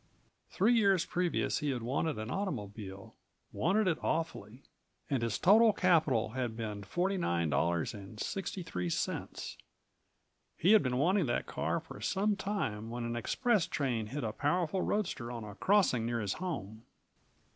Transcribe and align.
Three 0.49 0.73
years 0.73 1.05
previous 1.05 1.59
he 1.59 1.69
had 1.69 1.83
wanted 1.83 2.15
an28 2.15 2.31
automobile—wanted 2.31 3.87
it 3.87 3.99
awfully. 4.03 4.63
And 5.11 5.21
his 5.21 5.37
total 5.37 5.73
capital 5.73 6.29
had 6.29 6.57
been 6.57 6.81
$49.63. 6.81 9.57
He 10.57 10.71
had 10.71 10.81
been 10.81 10.97
wanting 10.97 11.27
that 11.27 11.45
car 11.45 11.79
for 11.79 12.01
some 12.01 12.35
time 12.35 12.89
when 12.89 13.03
an 13.03 13.15
express 13.15 13.67
train 13.67 14.07
hit 14.07 14.23
a 14.23 14.31
powerful 14.33 14.81
roadster 14.81 15.29
on 15.31 15.43
a 15.43 15.53
crossing 15.53 16.07
near 16.07 16.19
his 16.19 16.33
home. 16.33 16.81